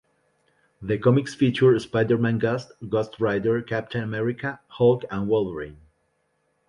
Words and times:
The 0.81 0.97
comics 0.97 1.35
feature 1.35 1.77
Spider-Man, 1.77 2.39
Ghost 2.39 3.19
Rider, 3.19 3.61
Captain 3.61 4.01
America, 4.01 4.59
Hulk 4.67 5.03
and 5.11 5.27
Wolverine. 5.27 5.77